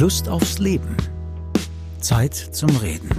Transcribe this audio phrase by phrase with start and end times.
[0.00, 0.96] Lust aufs Leben.
[2.00, 3.10] Zeit zum Reden.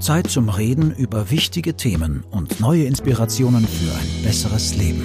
[0.00, 5.04] Zeit zum Reden über wichtige Themen und neue Inspirationen für ein besseres Leben.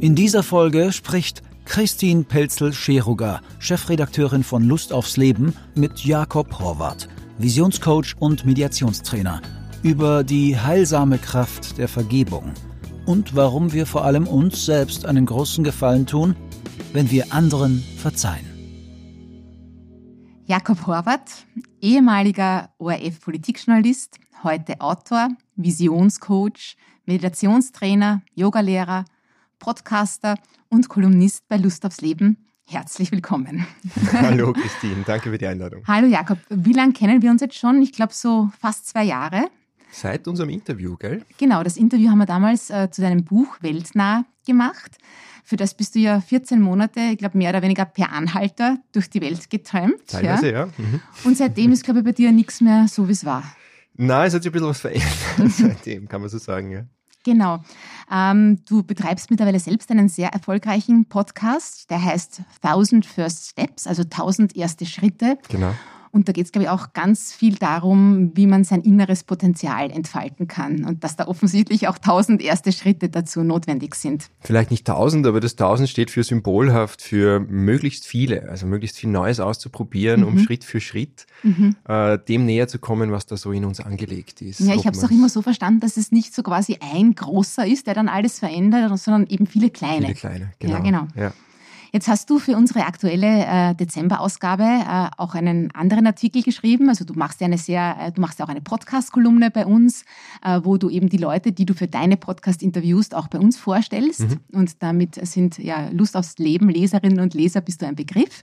[0.00, 7.08] In dieser Folge spricht Christine Pelzel-Scheruger, Chefredakteurin von Lust aufs Leben, mit Jakob Horvath,
[7.38, 9.42] Visionscoach und Mediationstrainer,
[9.84, 12.52] über die heilsame Kraft der Vergebung
[13.06, 16.34] und warum wir vor allem uns selbst einen großen Gefallen tun,
[16.92, 18.54] wenn wir anderen verzeihen.
[20.46, 21.46] Jakob Horvath,
[21.80, 29.04] ehemaliger ORF-Politikjournalist, heute Autor, Visionscoach, Meditationstrainer, Yogalehrer,
[29.58, 30.36] Podcaster
[30.68, 32.36] und Kolumnist bei Lust aufs Leben.
[32.66, 33.66] Herzlich willkommen.
[34.12, 35.82] Hallo Christine, danke für die Einladung.
[35.86, 37.80] Hallo Jakob, wie lange kennen wir uns jetzt schon?
[37.82, 39.48] Ich glaube so fast zwei Jahre.
[39.94, 41.22] Seit unserem Interview, gell?
[41.38, 44.98] Genau, das Interview haben wir damals äh, zu deinem Buch Weltnah gemacht.
[45.44, 49.08] Für das bist du ja 14 Monate, ich glaube mehr oder weniger per Anhalter durch
[49.08, 50.06] die Welt geträumt.
[50.08, 50.58] Teilweise, ja.
[50.60, 50.66] ja.
[50.66, 51.00] Mhm.
[51.22, 53.44] Und seitdem ist, glaube ich, bei dir nichts mehr so, wie es war.
[53.94, 55.08] Nein, es hat sich ein bisschen was verändert
[55.48, 56.82] seitdem, kann man so sagen, ja.
[57.22, 57.62] Genau.
[58.10, 64.02] Ähm, du betreibst mittlerweile selbst einen sehr erfolgreichen Podcast, der heißt 1000 First Steps, also
[64.02, 65.38] 1000 erste Schritte.
[65.48, 65.72] Genau.
[66.14, 69.90] Und da geht es, glaube ich, auch ganz viel darum, wie man sein inneres Potenzial
[69.90, 74.30] entfalten kann und dass da offensichtlich auch tausend erste Schritte dazu notwendig sind.
[74.38, 79.10] Vielleicht nicht tausend, aber das tausend steht für symbolhaft, für möglichst viele, also möglichst viel
[79.10, 80.28] Neues auszuprobieren, mhm.
[80.28, 81.74] um Schritt für Schritt mhm.
[81.88, 84.60] äh, dem näher zu kommen, was da so in uns angelegt ist.
[84.60, 87.66] Ja, ich habe es auch immer so verstanden, dass es nicht so quasi ein großer
[87.66, 90.06] ist, der dann alles verändert, sondern eben viele kleine.
[90.06, 90.74] Viele kleine, genau.
[90.74, 91.08] Ja, genau.
[91.16, 91.32] Ja.
[91.94, 96.88] Jetzt hast du für unsere aktuelle äh, Dezember-Ausgabe äh, auch einen anderen Artikel geschrieben.
[96.88, 100.04] Also du machst ja eine sehr, äh, du machst ja auch eine Podcast-Kolumne bei uns,
[100.44, 103.56] äh, wo du eben die Leute, die du für deine Podcast interviewst, auch bei uns
[103.56, 104.22] vorstellst.
[104.22, 104.40] Mhm.
[104.52, 108.42] Und damit sind ja Lust aufs Leben, Leserinnen und Leser bist du ein Begriff.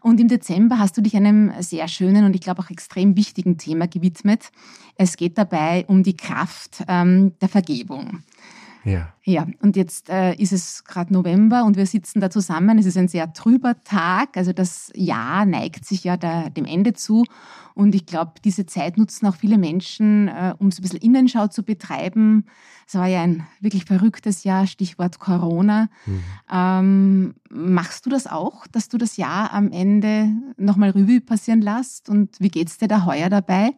[0.00, 3.58] Und im Dezember hast du dich einem sehr schönen und ich glaube auch extrem wichtigen
[3.58, 4.52] Thema gewidmet.
[4.94, 8.22] Es geht dabei um die Kraft ähm, der Vergebung.
[8.84, 9.12] Ja.
[9.22, 12.78] Ja, und jetzt äh, ist es gerade November und wir sitzen da zusammen.
[12.78, 14.36] Es ist ein sehr trüber Tag.
[14.36, 17.24] Also das Jahr neigt sich ja da, dem Ende zu.
[17.74, 21.48] Und ich glaube, diese Zeit nutzen auch viele Menschen, äh, um so ein bisschen Innenschau
[21.48, 22.44] zu betreiben.
[22.86, 25.88] Es war ja ein wirklich verrücktes Jahr, Stichwort Corona.
[26.04, 26.22] Mhm.
[26.52, 30.28] Ähm, machst du das auch, dass du das Jahr am Ende
[30.58, 32.10] nochmal Revue passieren lässt?
[32.10, 33.72] Und wie geht's dir da heuer dabei?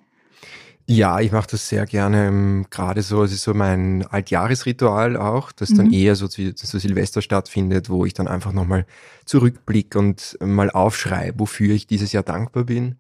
[0.89, 2.29] Ja, ich mache das sehr gerne.
[2.29, 5.93] Ähm, gerade so, es ist so mein Altjahresritual auch, das dann mhm.
[5.93, 8.87] eher so zu, zu Silvester stattfindet, wo ich dann einfach nochmal
[9.25, 12.97] zurückblicke und mal aufschreibe, wofür ich dieses Jahr dankbar bin.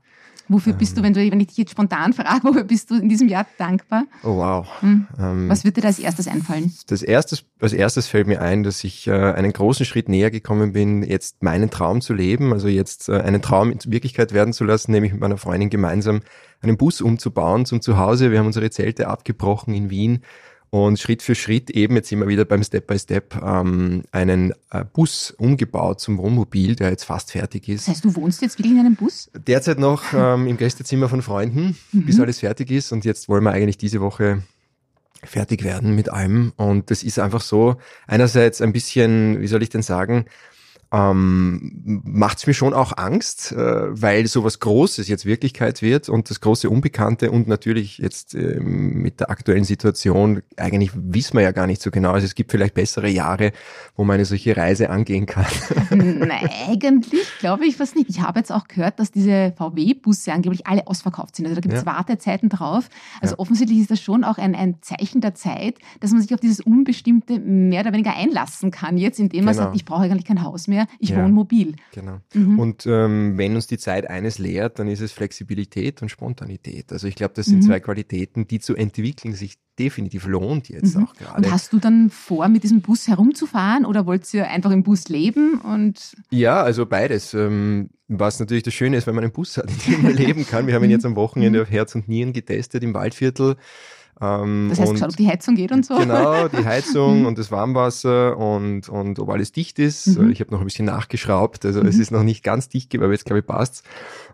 [0.49, 3.09] Wofür bist du, wenn, du, wenn ich dich jetzt spontan frage, wofür bist du in
[3.09, 4.05] diesem Jahr dankbar?
[4.23, 4.67] Oh wow.
[4.81, 5.07] Hm.
[5.19, 6.73] Ähm, Was wird dir da als erstes einfallen?
[6.87, 10.73] Das erstes, als erstes fällt mir ein, dass ich äh, einen großen Schritt näher gekommen
[10.73, 14.65] bin, jetzt meinen Traum zu leben, also jetzt äh, einen Traum in Wirklichkeit werden zu
[14.65, 16.21] lassen, nämlich mit meiner Freundin gemeinsam
[16.61, 18.31] einen Bus umzubauen zum Zuhause.
[18.31, 20.21] Wir haben unsere Zelte abgebrochen in Wien
[20.71, 24.85] und Schritt für Schritt eben, jetzt wir wieder beim Step by Step, ähm, einen äh,
[24.85, 27.87] Bus umgebaut zum Wohnmobil, der jetzt fast fertig ist.
[27.87, 29.31] Das heißt, du wohnst jetzt wirklich in einem Bus?
[29.35, 32.07] Derzeit noch ähm, im Gästezimmer von Freunden, mhm.
[32.07, 34.43] bis alles fertig ist und jetzt wollen wir eigentlich diese Woche
[35.23, 39.71] fertig werden mit allem und das ist einfach so einerseits ein bisschen, wie soll ich
[39.71, 40.27] denn sagen,
[40.93, 46.31] ähm, macht es mir schon auch Angst, äh, weil sowas Großes jetzt Wirklichkeit wird und
[46.31, 51.51] das große Unbekannte und natürlich jetzt äh, mit der aktuellen Situation, eigentlich wissen wir ja
[51.51, 52.13] gar nicht so genau.
[52.13, 53.53] Also es gibt vielleicht bessere Jahre,
[53.97, 55.47] wo man eine solche Reise angehen kann.
[55.91, 58.09] Nein, eigentlich glaube ich was nicht.
[58.09, 61.47] Ich habe jetzt auch gehört, dass diese VW-Busse angeblich alle ausverkauft sind.
[61.47, 61.87] Also da gibt es ja.
[61.87, 62.89] Wartezeiten drauf.
[63.21, 63.39] Also ja.
[63.41, 66.61] offensichtlich ist das schon auch ein, ein Zeichen der Zeit, dass man sich auf dieses
[66.61, 69.65] Unbestimmte mehr oder weniger einlassen kann, jetzt indem man genau.
[69.65, 71.75] sagt, ich brauche eigentlich kein Haus mehr ich ja, wohne mobil.
[71.93, 72.21] Genau.
[72.35, 72.59] Mhm.
[72.59, 76.93] Und ähm, wenn uns die Zeit eines lehrt, dann ist es Flexibilität und Spontanität.
[76.93, 77.63] Also ich glaube, das sind mhm.
[77.63, 81.05] zwei Qualitäten, die zu entwickeln sich definitiv lohnt jetzt mhm.
[81.05, 81.37] auch gerade.
[81.37, 85.09] Und hast du dann vor, mit diesem Bus herumzufahren oder wollt ihr einfach im Bus
[85.09, 85.61] leben?
[85.61, 87.35] Und ja, also beides.
[87.35, 90.47] Ähm, was natürlich das Schöne ist, wenn man einen Bus hat, in dem man leben
[90.47, 90.67] kann.
[90.67, 91.65] Wir haben ihn jetzt am Wochenende mhm.
[91.65, 93.57] auf Herz und Nieren getestet im Waldviertel.
[94.19, 95.97] Ähm, das heißt, geschaut, ob die Heizung geht und so?
[95.97, 100.19] Genau, die Heizung und das Warmwasser und, und ob alles dicht ist.
[100.19, 100.31] Mhm.
[100.31, 101.89] Ich habe noch ein bisschen nachgeschraubt, also mhm.
[101.89, 103.83] es ist noch nicht ganz dicht, aber jetzt glaube ich passt's.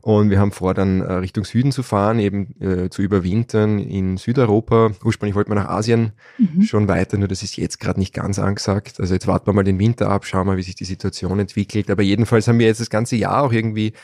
[0.00, 4.16] Und wir haben vor, dann äh, Richtung Süden zu fahren, eben äh, zu überwintern in
[4.16, 4.92] Südeuropa.
[5.04, 6.62] Ursprünglich wollten wir nach Asien mhm.
[6.62, 9.00] schon weiter, nur das ist jetzt gerade nicht ganz angesagt.
[9.00, 11.90] Also jetzt warten wir mal den Winter ab, schauen wir, wie sich die Situation entwickelt.
[11.90, 13.94] Aber jedenfalls haben wir jetzt das ganze Jahr auch irgendwie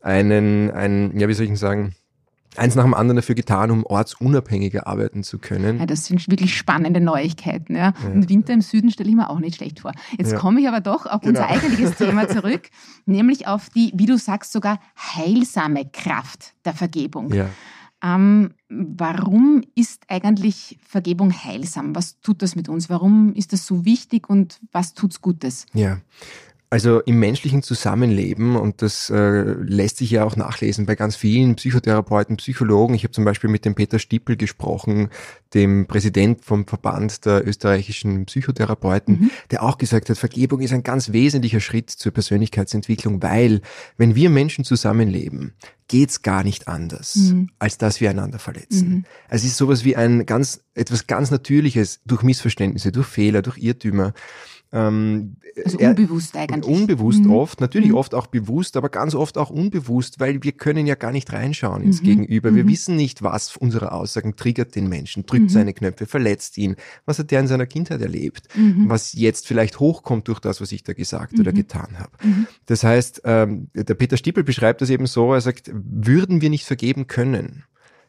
[0.00, 1.94] einen, einen ja, wie soll ich sagen,
[2.56, 5.78] eins nach dem anderen dafür getan, um ortsunabhängiger arbeiten zu können.
[5.78, 7.74] Ja, das sind wirklich spannende Neuigkeiten.
[7.74, 7.92] Ja.
[8.02, 8.08] ja.
[8.10, 9.92] Und Winter im Süden stelle ich mir auch nicht schlecht vor.
[10.18, 11.40] Jetzt komme ich aber doch auf genau.
[11.40, 12.70] unser eigentliches Thema zurück,
[13.06, 17.32] nämlich auf die, wie du sagst, sogar heilsame Kraft der Vergebung.
[18.02, 21.96] Ähm, warum ist eigentlich Vergebung heilsam?
[21.96, 22.90] Was tut das mit uns?
[22.90, 25.64] Warum ist das so wichtig und was tut's Gutes?
[25.72, 25.98] Ja,
[26.70, 31.54] also im menschlichen Zusammenleben, und das äh, lässt sich ja auch nachlesen bei ganz vielen
[31.54, 32.94] Psychotherapeuten, Psychologen.
[32.94, 35.08] Ich habe zum Beispiel mit dem Peter Stippel gesprochen,
[35.54, 39.30] dem Präsident vom Verband der österreichischen Psychotherapeuten, mhm.
[39.52, 43.60] der auch gesagt hat, Vergebung ist ein ganz wesentlicher Schritt zur Persönlichkeitsentwicklung, weil
[43.96, 45.52] wenn wir Menschen zusammenleben,
[45.86, 47.50] geht's gar nicht anders, mhm.
[47.58, 48.88] als dass wir einander verletzen.
[48.88, 49.04] Mhm.
[49.28, 54.12] Es ist sowas wie ein ganz, etwas ganz Natürliches durch Missverständnisse, durch Fehler, durch Irrtümer.
[54.74, 56.64] Ähm, also unbewusst eigentlich.
[56.64, 57.30] Unbewusst mhm.
[57.30, 57.94] oft, natürlich mhm.
[57.94, 61.84] oft auch bewusst, aber ganz oft auch unbewusst, weil wir können ja gar nicht reinschauen
[61.84, 62.06] ins mhm.
[62.06, 62.54] Gegenüber.
[62.56, 62.68] Wir mhm.
[62.68, 65.48] wissen nicht, was unsere Aussagen triggert den Menschen, drückt mhm.
[65.48, 66.74] seine Knöpfe, verletzt ihn,
[67.06, 68.88] was hat der in seiner Kindheit erlebt, mhm.
[68.88, 72.10] was jetzt vielleicht hochkommt durch das, was ich da gesagt oder getan habe.
[72.66, 76.64] Das heißt, ähm, der Peter Stippel beschreibt das eben so, er sagt, würden wir nicht
[76.64, 77.64] vergeben können,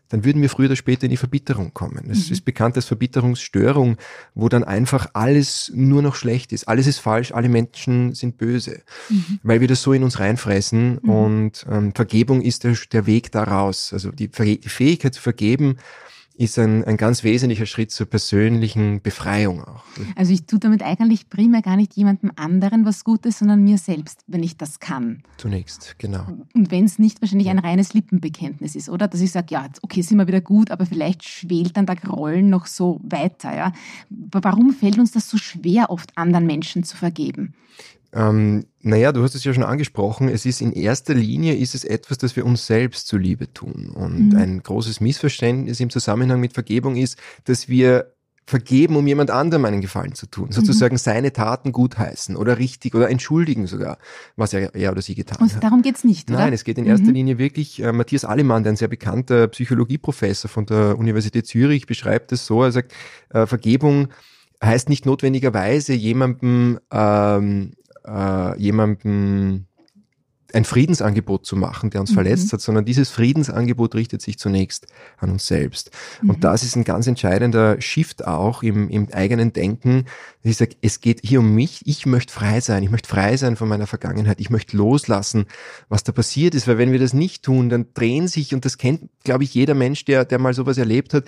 [0.10, 2.06] dann würden wir früher oder später in die Verbitterung kommen.
[2.08, 2.34] Das mhm.
[2.34, 3.98] ist bekannt als Verbitterungsstörung,
[4.34, 6.68] wo dann einfach alles nur noch schlecht ist.
[6.68, 9.40] Alles ist falsch, alle Menschen sind böse, mhm.
[9.44, 11.10] weil wir das so in uns reinfressen mhm.
[11.10, 13.94] und ähm, Vergebung ist der, der Weg daraus.
[13.94, 15.78] Also die, die Fähigkeit zu vergeben
[16.38, 19.84] ist ein, ein ganz wesentlicher Schritt zur persönlichen Befreiung auch.
[20.16, 24.22] Also ich tue damit eigentlich primär gar nicht jemandem anderen was Gutes, sondern mir selbst,
[24.28, 25.24] wenn ich das kann.
[25.38, 26.26] Zunächst, genau.
[26.54, 29.08] Und wenn es nicht wahrscheinlich ein reines Lippenbekenntnis ist, oder?
[29.08, 32.50] Dass ich sage, ja, okay, sind wir wieder gut, aber vielleicht schwelt dann der Grollen
[32.50, 33.56] noch so weiter.
[33.56, 33.72] Ja?
[34.10, 37.54] Warum fällt uns das so schwer, oft anderen Menschen zu vergeben?
[38.14, 41.84] Ähm, naja, du hast es ja schon angesprochen, es ist in erster Linie ist es
[41.84, 43.90] etwas, das wir uns selbst zuliebe tun.
[43.94, 44.38] Und mhm.
[44.38, 48.16] ein großes Missverständnis im Zusammenhang mit Vergebung ist, dass wir
[48.48, 51.00] vergeben, um jemand anderem einen Gefallen zu tun, sozusagen mhm.
[51.00, 53.98] seine Taten gutheißen oder richtig oder entschuldigen sogar,
[54.36, 55.56] was er, er oder sie getan Und hat.
[55.56, 56.40] Und darum geht's nicht, oder?
[56.40, 57.14] Nein, es geht in erster mhm.
[57.14, 62.32] Linie wirklich, äh, Matthias Allemann, der ein sehr bekannter Psychologieprofessor von der Universität Zürich, beschreibt
[62.32, 62.94] es so, er sagt,
[63.30, 64.10] äh, Vergebung
[64.64, 67.74] heißt nicht notwendigerweise jemandem ähm,
[68.06, 69.66] äh, jemandem
[70.56, 72.16] ein Friedensangebot zu machen, der uns mhm.
[72.16, 74.88] verletzt hat, sondern dieses Friedensangebot richtet sich zunächst
[75.18, 75.92] an uns selbst.
[76.22, 76.30] Mhm.
[76.32, 80.06] Und das ist ein ganz entscheidender Shift auch im, im eigenen Denken.
[80.44, 83.58] Ich sage, es geht hier um mich, ich möchte frei sein, ich möchte frei sein
[83.58, 85.46] von meiner Vergangenheit, ich möchte loslassen,
[85.90, 88.78] was da passiert ist, weil wenn wir das nicht tun, dann drehen sich, und das
[88.78, 91.26] kennt, glaube ich, jeder Mensch, der, der mal sowas erlebt hat,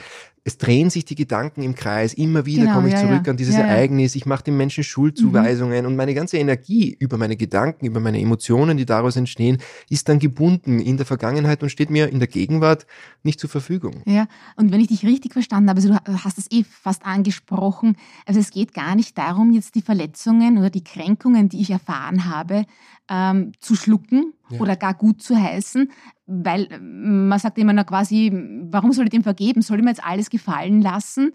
[0.47, 2.13] es drehen sich die Gedanken im Kreis.
[2.13, 3.31] Immer wieder genau, komme ich ja, zurück ja.
[3.31, 4.15] an dieses ja, Ereignis.
[4.15, 5.87] Ich mache den Menschen Schuldzuweisungen mhm.
[5.87, 9.57] und meine ganze Energie über meine Gedanken, über meine Emotionen, die daraus entstehen,
[9.89, 12.85] ist dann gebunden in der Vergangenheit und steht mir in der Gegenwart
[13.23, 14.01] nicht zur Verfügung.
[14.05, 17.97] Ja, und wenn ich dich richtig verstanden habe, also du hast es eh fast angesprochen,
[18.25, 22.25] also es geht gar nicht darum, jetzt die Verletzungen oder die Kränkungen, die ich erfahren
[22.25, 22.65] habe,
[23.09, 24.59] ähm, zu schlucken ja.
[24.59, 25.91] oder gar gut zu heißen,
[26.25, 28.31] weil man sagt immer, na quasi,
[28.69, 29.61] warum soll ich dem vergeben?
[29.61, 31.33] Soll ich mir jetzt alles gefallen lassen?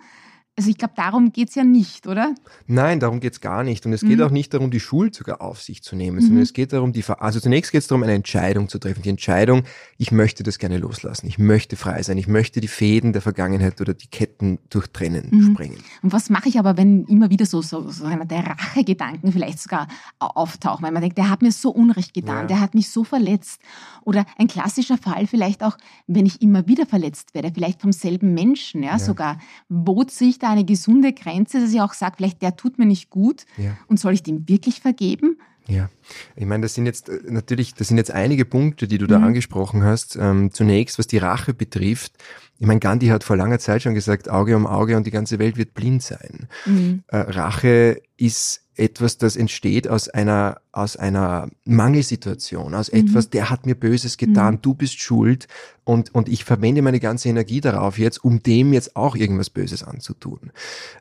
[0.54, 2.34] Also ich glaube, darum geht es ja nicht, oder?
[2.66, 3.86] Nein, darum geht es gar nicht.
[3.86, 4.24] Und es geht mhm.
[4.24, 6.20] auch nicht darum, die Schuld sogar auf sich zu nehmen, mhm.
[6.20, 9.00] sondern es geht darum, die also zunächst geht es darum, eine Entscheidung zu treffen.
[9.00, 9.62] Die Entscheidung,
[9.96, 13.80] ich möchte das gerne loslassen, ich möchte frei sein, ich möchte die Fäden der Vergangenheit
[13.80, 15.52] oder die Ketten durchtrennen, mhm.
[15.54, 15.78] sprengen.
[16.02, 19.58] Und was mache ich aber, wenn immer wieder so, so, so einer der Rachegedanken vielleicht
[19.58, 19.88] sogar
[20.18, 22.46] auftauchen, weil man denkt, der hat mir so Unrecht getan, ja.
[22.46, 23.58] der hat mich so verletzt.
[24.04, 28.34] Oder ein klassischer Fall vielleicht auch, wenn ich immer wieder verletzt werde, vielleicht vom selben
[28.34, 28.98] Menschen, ja, ja.
[28.98, 29.38] sogar,
[29.70, 33.10] bot sich da eine gesunde Grenze, dass ich auch sage, vielleicht der tut mir nicht
[33.10, 33.76] gut ja.
[33.86, 35.36] und soll ich dem wirklich vergeben?
[35.68, 35.88] Ja,
[36.34, 39.18] ich meine, das sind jetzt äh, natürlich, das sind jetzt einige Punkte, die du da
[39.18, 39.26] mhm.
[39.26, 40.16] angesprochen hast.
[40.16, 42.12] Ähm, zunächst, was die Rache betrifft.
[42.62, 45.40] Ich meine, Gandhi hat vor langer Zeit schon gesagt, Auge um Auge und die ganze
[45.40, 46.46] Welt wird blind sein.
[46.64, 47.02] Mhm.
[47.08, 53.00] Äh, Rache ist etwas, das entsteht aus einer, aus einer Mangelsituation, aus mhm.
[53.00, 54.62] etwas, der hat mir Böses getan, mhm.
[54.62, 55.46] du bist schuld
[55.84, 59.82] und, und ich verwende meine ganze Energie darauf jetzt, um dem jetzt auch irgendwas Böses
[59.82, 60.52] anzutun.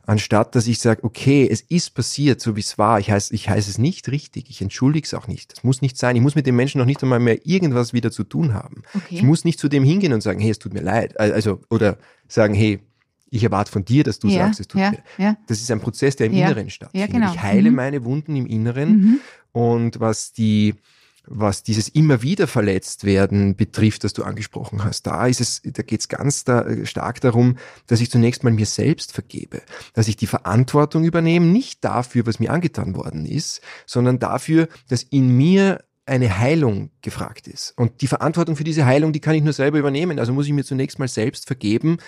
[0.04, 3.48] Anstatt, dass ich sage, okay, es ist passiert, so wie es war, ich heiße ich
[3.48, 5.52] heiße es nicht richtig, ich entschuldige es auch nicht.
[5.52, 6.16] Das muss nicht sein.
[6.16, 8.82] Ich muss mit dem Menschen noch nicht einmal mehr irgendwas wieder zu tun haben.
[8.92, 9.06] Okay.
[9.10, 11.18] Ich muss nicht zu dem hingehen und sagen, hey, es tut mir leid.
[11.18, 12.80] Also, oder sagen, hey,
[13.30, 15.02] ich erwarte von dir, dass du ja, sagst, es tut ja, mir.
[15.16, 15.36] Ja.
[15.46, 17.12] Das ist ein Prozess, der im Inneren stattfindet.
[17.12, 17.32] Genau.
[17.32, 17.76] Ich heile mhm.
[17.76, 19.20] meine Wunden im Inneren mhm.
[19.52, 20.74] und was die
[21.26, 25.82] was dieses immer wieder verletzt werden betrifft, das du angesprochen hast, da ist es, da
[25.82, 27.56] geht es ganz da, stark darum,
[27.86, 29.62] dass ich zunächst mal mir selbst vergebe,
[29.94, 35.02] dass ich die Verantwortung übernehme, nicht dafür, was mir angetan worden ist, sondern dafür, dass
[35.04, 37.74] in mir eine Heilung gefragt ist.
[37.76, 40.18] Und die Verantwortung für diese Heilung, die kann ich nur selber übernehmen.
[40.18, 41.98] Also muss ich mir zunächst mal selbst vergeben,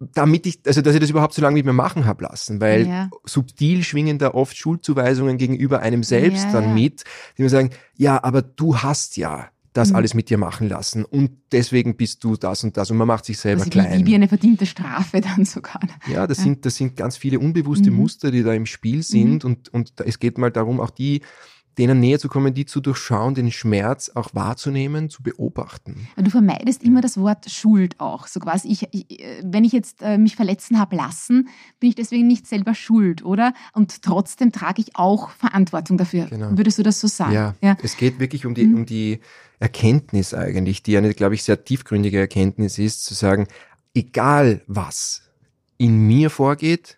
[0.00, 2.86] damit ich, also dass ich das überhaupt so lange mit mir machen habe lassen, weil
[2.86, 3.10] ja.
[3.24, 7.04] subtil schwingen da oft Schuldzuweisungen gegenüber einem selbst ja, dann mit,
[7.36, 9.96] die mir sagen, ja, aber du hast ja das mhm.
[9.96, 13.24] alles mit dir machen lassen und deswegen bist du das und das und man macht
[13.24, 14.00] sich selber also klein.
[14.00, 15.80] Wie, wie eine verdiente Strafe dann sogar.
[16.06, 16.44] Ja, das ja.
[16.44, 17.98] sind das sind ganz viele unbewusste mhm.
[17.98, 19.50] Muster, die da im Spiel sind mhm.
[19.50, 21.22] und und es geht mal darum, auch die
[21.78, 26.08] denen näher zu kommen, die zu durchschauen, den Schmerz auch wahrzunehmen, zu beobachten.
[26.16, 28.26] Du vermeidest immer das Wort Schuld auch.
[28.26, 31.48] So quasi, ich, ich wenn ich jetzt äh, mich verletzen habe lassen,
[31.80, 33.54] bin ich deswegen nicht selber schuld, oder?
[33.72, 36.26] Und trotzdem trage ich auch Verantwortung dafür.
[36.26, 36.50] Genau.
[36.56, 37.32] Würdest du das so sagen?
[37.32, 37.76] Ja, ja.
[37.82, 38.74] es geht wirklich um die, mhm.
[38.74, 39.20] um die
[39.60, 43.46] Erkenntnis eigentlich, die eine, glaube ich, sehr tiefgründige Erkenntnis ist, zu sagen,
[43.94, 45.22] egal was
[45.78, 46.97] in mir vorgeht,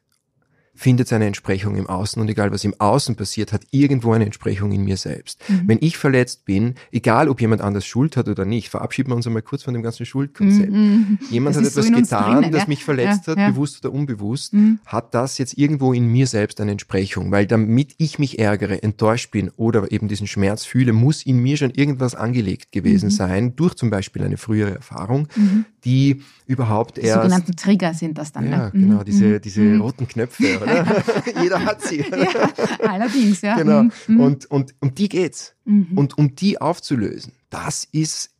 [0.81, 4.73] findet seine Entsprechung im Außen und egal was im Außen passiert, hat irgendwo eine Entsprechung
[4.73, 5.39] in mir selbst.
[5.47, 5.63] Mhm.
[5.67, 9.27] Wenn ich verletzt bin, egal ob jemand anders Schuld hat oder nicht, verabschieden wir uns
[9.27, 10.73] einmal kurz von dem ganzen Schuldkonzept.
[10.73, 11.19] Mhm.
[11.31, 12.69] Jemand das hat etwas so getan, drinnen, das ja.
[12.69, 13.51] mich verletzt ja, hat, ja.
[13.51, 14.79] bewusst oder unbewusst, mhm.
[14.87, 19.33] hat das jetzt irgendwo in mir selbst eine Entsprechung, weil damit ich mich ärgere, enttäuscht
[19.33, 23.11] bin oder eben diesen Schmerz fühle, muss in mir schon irgendwas angelegt gewesen mhm.
[23.11, 25.67] sein, durch zum Beispiel eine frühere Erfahrung, mhm.
[25.85, 27.23] die überhaupt die erst...
[27.23, 28.51] sogenannten Trigger sind das dann.
[28.51, 28.71] Ja, ne?
[28.73, 29.05] genau, mhm.
[29.05, 31.05] diese, diese roten Knöpfe, oder?
[31.43, 31.99] Jeder hat sie.
[31.99, 32.51] Ja,
[32.89, 33.57] allerdings, ja.
[33.57, 33.85] Genau.
[33.85, 33.93] Mhm.
[34.07, 34.21] mhm.
[34.21, 35.55] Und, und um die geht's.
[35.65, 35.89] Mhm.
[35.97, 38.31] Und um die aufzulösen, das ist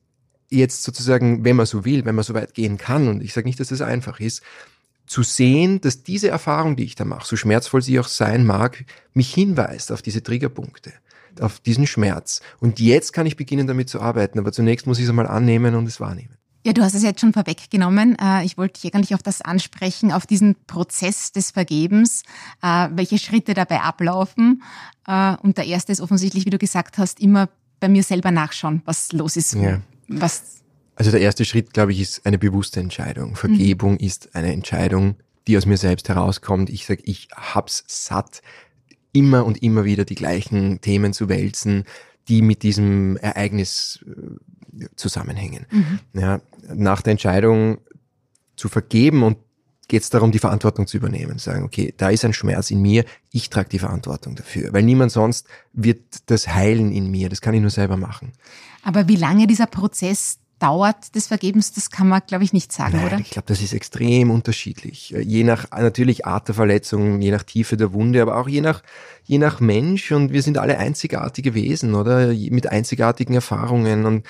[0.51, 3.47] jetzt sozusagen, wenn man so will, wenn man so weit gehen kann, und ich sage
[3.47, 4.43] nicht, dass das einfach ist,
[5.07, 8.85] zu sehen, dass diese Erfahrung, die ich da mache, so schmerzvoll sie auch sein mag,
[9.13, 10.93] mich hinweist auf diese Triggerpunkte,
[11.41, 12.43] auf diesen Schmerz.
[12.61, 15.75] Und jetzt kann ich beginnen, damit zu arbeiten, aber zunächst muss ich es einmal annehmen
[15.75, 16.37] und es wahrnehmen.
[16.65, 18.17] Ja, du hast es jetzt schon vorweggenommen.
[18.21, 22.23] Äh, ich wollte dich eigentlich auf das ansprechen, auf diesen Prozess des Vergebens,
[22.63, 24.63] äh, welche Schritte dabei ablaufen.
[25.07, 27.49] Äh, und der erste ist offensichtlich, wie du gesagt hast, immer
[27.81, 29.55] bei mir selber nachschauen, was los ist.
[29.55, 29.81] Ja.
[30.09, 30.61] Was
[31.01, 33.35] also der erste Schritt, glaube ich, ist eine bewusste Entscheidung.
[33.35, 34.01] Vergebung mhm.
[34.01, 36.69] ist eine Entscheidung, die aus mir selbst herauskommt.
[36.69, 38.43] Ich sage, ich hab's satt,
[39.13, 41.85] immer und immer wieder die gleichen Themen zu wälzen,
[42.29, 44.05] die mit diesem Ereignis
[44.97, 45.67] zusammenhängen.
[45.71, 46.21] Mhm.
[46.21, 46.41] Ja,
[46.73, 47.79] nach der Entscheidung
[48.57, 49.39] zu vergeben und
[49.89, 51.39] geht es darum, die Verantwortung zu übernehmen.
[51.39, 54.73] Sagen, okay, da ist ein Schmerz in mir, ich trage die Verantwortung dafür.
[54.73, 57.29] Weil niemand sonst wird das heilen in mir.
[57.29, 58.33] Das kann ich nur selber machen.
[58.83, 62.99] Aber wie lange dieser Prozess dauert des Vergebens, das kann man, glaube ich, nicht sagen,
[62.99, 63.19] Nein, oder?
[63.19, 65.11] Ich glaube, das ist extrem unterschiedlich.
[65.11, 68.83] Je nach, natürlich Art der Verletzung, je nach Tiefe der Wunde, aber auch je nach,
[69.25, 70.13] je nach Mensch.
[70.13, 72.29] Und wir sind alle einzigartige Wesen, oder?
[72.29, 74.07] Mit einzigartigen Erfahrungen.
[74.07, 74.27] Und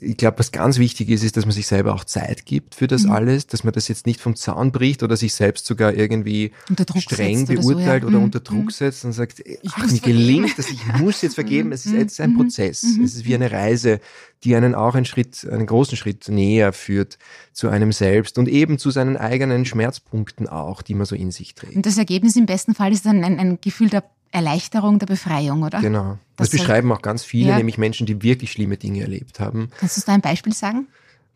[0.00, 2.86] ich glaube, was ganz wichtig ist, ist, dass man sich selber auch Zeit gibt für
[2.86, 3.12] das mhm.
[3.12, 6.52] alles, dass man das jetzt nicht vom Zaun bricht oder sich selbst sogar irgendwie
[6.96, 7.96] streng beurteilt oder, so, ja.
[7.96, 8.24] oder mhm.
[8.24, 8.70] unter Druck mhm.
[8.70, 11.70] setzt und sagt, ach, mir gelingt das, ich muss jetzt vergeben.
[11.72, 12.38] Es ist jetzt ein mhm.
[12.38, 12.82] Prozess.
[12.82, 13.04] Mhm.
[13.04, 14.00] Es ist wie eine Reise,
[14.42, 17.18] die einen auch einen Schritt, einen großen Schritt näher führt
[17.52, 21.54] zu einem selbst und eben zu seinen eigenen Schmerzpunkten auch, die man so in sich
[21.54, 21.76] trägt.
[21.76, 25.62] Und das Ergebnis im besten Fall ist dann ein, ein Gefühl der Erleichterung der Befreiung,
[25.62, 25.80] oder?
[25.80, 26.18] Genau.
[26.36, 27.56] Das, das beschreiben auch ganz viele, ja.
[27.56, 29.70] nämlich Menschen, die wirklich schlimme Dinge erlebt haben.
[29.78, 30.88] Kannst du da ein Beispiel sagen?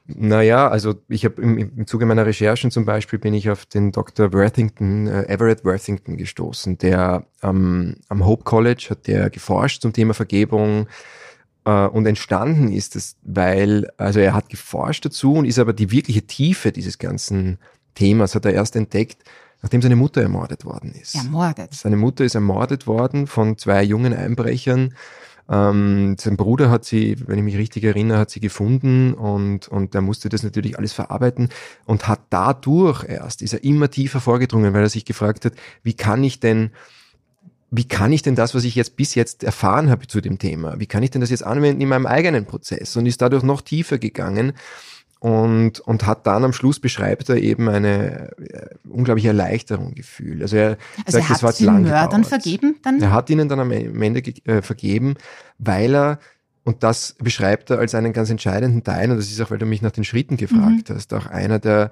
[0.06, 3.92] Naja, also ich habe im, im Zuge meiner Recherchen zum Beispiel bin ich auf den
[3.92, 4.32] Dr.
[4.32, 10.14] Worthington, äh, Everett Worthington gestoßen, der ähm, am Hope College hat der geforscht zum Thema
[10.14, 10.88] Vergebung
[11.66, 15.90] äh, und entstanden ist es, weil, also er hat geforscht dazu und ist aber die
[15.90, 17.58] wirkliche Tiefe dieses ganzen
[17.94, 19.24] Themas hat er erst entdeckt,
[19.62, 21.14] nachdem seine Mutter ermordet worden ist.
[21.14, 21.74] Ermordet?
[21.74, 24.94] Seine Mutter ist ermordet worden von zwei jungen Einbrechern.
[25.50, 29.94] Ähm, sein Bruder hat sie, wenn ich mich richtig erinnere, hat sie gefunden und, und
[29.94, 31.48] er musste das natürlich alles verarbeiten
[31.86, 35.94] und hat dadurch erst, ist er immer tiefer vorgedrungen, weil er sich gefragt hat, wie
[35.94, 36.70] kann ich denn
[37.70, 40.80] wie kann ich denn das, was ich jetzt bis jetzt erfahren habe zu dem Thema,
[40.80, 43.60] wie kann ich denn das jetzt anwenden in meinem eigenen Prozess und ist dadurch noch
[43.60, 44.54] tiefer gegangen
[45.20, 50.42] und, und hat dann am Schluss beschreibt er eben eine äh, unglaubliche Erleichterung gefühlt.
[50.42, 53.00] Also er also sagt, er hat das war den Mördern vergeben dann?
[53.00, 55.14] Er hat ihnen dann am Ende äh, vergeben,
[55.58, 56.18] weil er
[56.64, 59.64] und das beschreibt er als einen ganz entscheidenden Teil, und das ist auch, weil du
[59.64, 60.94] mich nach den Schritten gefragt mhm.
[60.94, 61.90] hast, auch einer der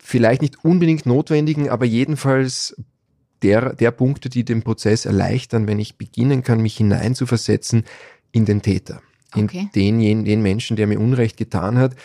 [0.00, 2.76] vielleicht nicht unbedingt notwendigen, aber jedenfalls
[3.42, 7.84] der, der Punkte, die den Prozess erleichtern, wenn ich beginnen kann, mich hineinzuversetzen
[8.32, 9.00] in den Täter
[9.34, 9.68] in okay.
[9.74, 11.96] den, den Menschen, der mir Unrecht getan hat,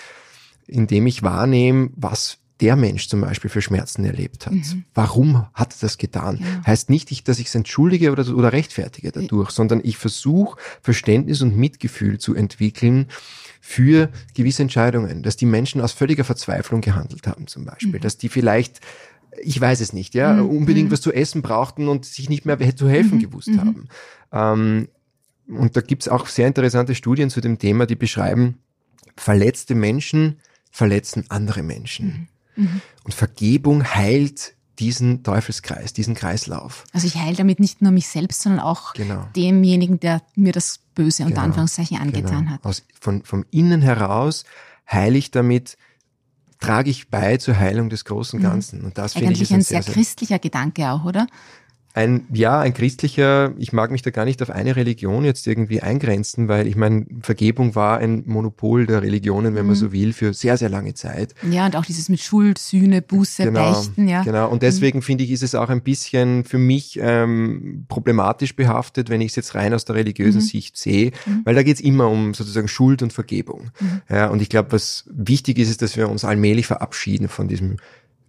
[0.67, 4.53] indem ich wahrnehme, was der Mensch zum Beispiel für Schmerzen erlebt hat.
[4.53, 4.86] Mhm.
[4.93, 6.39] Warum hat er das getan?
[6.41, 6.65] Ja.
[6.65, 11.55] Heißt nicht, dass ich es entschuldige oder, oder rechtfertige dadurch, sondern ich versuche Verständnis und
[11.55, 13.07] Mitgefühl zu entwickeln
[13.62, 18.01] für gewisse Entscheidungen, dass die Menschen aus völliger Verzweiflung gehandelt haben zum Beispiel, mhm.
[18.01, 18.81] dass die vielleicht
[19.39, 20.50] ich weiß es nicht, ja, mhm.
[20.50, 20.93] unbedingt mhm.
[20.93, 23.22] was zu essen brauchten und sich nicht mehr zu helfen mhm.
[23.22, 23.60] gewusst mhm.
[23.60, 23.88] haben.
[24.31, 24.88] Ähm,
[25.48, 28.60] und da gibt's auch sehr interessante Studien zu dem Thema, die beschreiben,
[29.16, 30.39] verletzte Menschen
[30.72, 32.27] verletzen andere Menschen.
[32.56, 32.63] Mhm.
[32.63, 32.82] Mhm.
[33.04, 36.84] Und Vergebung heilt diesen Teufelskreis, diesen Kreislauf.
[36.94, 39.27] Also ich heile damit nicht nur mich selbst, sondern auch genau.
[39.36, 41.46] demjenigen, der mir das Böse unter genau.
[41.46, 42.51] Anführungszeichen angetan genau.
[42.51, 42.66] hat.
[42.66, 44.44] Aus, von, vom Innen heraus
[44.89, 45.77] heile ich damit,
[46.60, 48.44] trage ich bei zur Heilung des großen mhm.
[48.44, 48.82] Ganzen.
[48.84, 51.27] Und das finde ich ein sehr, sehr christlicher Gedanke auch, oder?
[51.98, 55.82] Ein, ja, ein christlicher, ich mag mich da gar nicht auf eine Religion jetzt irgendwie
[55.82, 59.80] eingrenzen, weil ich meine, Vergebung war ein Monopol der Religionen, wenn man mhm.
[59.80, 61.34] so will, für sehr, sehr lange Zeit.
[61.50, 64.22] Ja, und auch dieses mit Schuld, Sühne, Buße, genau, Beichten, ja.
[64.22, 65.01] Genau, und deswegen mhm.
[65.01, 69.36] finde ich, ist es auch ein bisschen für mich ähm, problematisch behaftet, wenn ich es
[69.36, 70.46] jetzt rein aus der religiösen mhm.
[70.46, 71.42] Sicht sehe, mhm.
[71.46, 73.72] weil da geht es immer um sozusagen Schuld und Vergebung.
[73.80, 74.01] Mhm.
[74.08, 77.77] Ja, und ich glaube, was wichtig ist, ist, dass wir uns allmählich verabschieden von diesem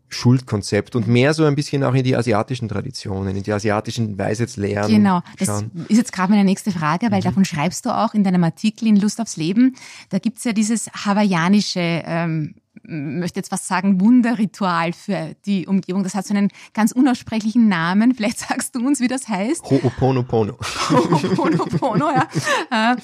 [0.08, 4.90] Schuldkonzept und mehr so ein bisschen auch in die asiatischen Traditionen, in die asiatischen Weisheitslehren.
[4.90, 5.70] Genau, das schauen.
[5.88, 7.24] ist jetzt gerade meine nächste Frage, weil mhm.
[7.24, 9.76] davon schreibst du auch in deinem Artikel in Lust aufs Leben.
[10.10, 12.54] Da gibt's ja dieses hawaiianische ähm,
[12.88, 16.02] möchte jetzt was sagen, Wunderritual für die Umgebung.
[16.02, 18.14] Das hat so einen ganz unaussprechlichen Namen.
[18.14, 19.64] Vielleicht sagst du uns, wie das heißt.
[19.64, 20.58] Ho'oponopono.
[20.58, 22.28] Ho'oponopono, ja.
[22.70, 22.96] Äh,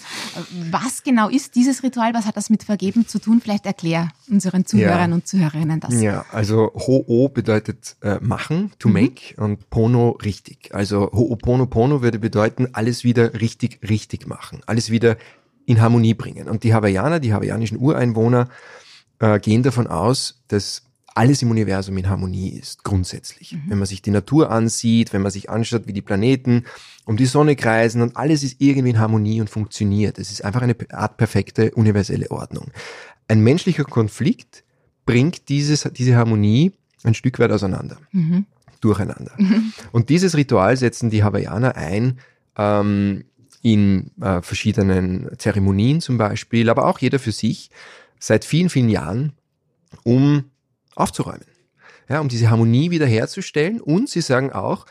[0.71, 2.15] was genau ist dieses Ritual?
[2.15, 3.41] Was hat das mit Vergeben zu tun?
[3.41, 5.15] Vielleicht erklär unseren Zuhörern ja.
[5.15, 6.01] und Zuhörerinnen das.
[6.01, 8.95] Ja, also Ho'o bedeutet äh, machen, to mhm.
[8.95, 10.75] make und Pono richtig.
[10.75, 14.63] Also Ho'oponopono würde bedeuten, alles wieder richtig, richtig machen.
[14.67, 15.17] Alles wieder
[15.67, 16.49] in Harmonie bringen.
[16.49, 18.49] Und die Hawaiianer, die hawaiianischen Ureinwohner,
[19.19, 20.83] äh, gehen davon aus, dass
[21.15, 23.53] alles im Universum in Harmonie ist, grundsätzlich.
[23.53, 23.63] Mhm.
[23.69, 26.65] Wenn man sich die Natur ansieht, wenn man sich anschaut, wie die Planeten
[27.05, 30.19] um die Sonne kreisen und alles ist irgendwie in Harmonie und funktioniert.
[30.19, 32.73] Es ist einfach eine Art perfekte universelle Ordnung.
[33.29, 34.65] Ein menschlicher Konflikt
[35.07, 36.73] bringt dieses, diese Harmonie
[37.05, 38.47] ein Stück weit auseinander, mhm.
[38.81, 39.33] durcheinander.
[39.37, 39.73] Mhm.
[39.93, 42.19] Und dieses Ritual setzen die Hawaiianer ein,
[42.57, 43.25] ähm,
[43.63, 47.71] in äh, verschiedenen Zeremonien zum Beispiel, aber auch jeder für sich,
[48.19, 49.33] seit vielen, vielen Jahren,
[50.03, 50.51] um
[50.95, 51.47] aufzuräumen.
[52.09, 53.81] Ja, um diese Harmonie wiederherzustellen.
[53.81, 54.87] Und sie sagen auch,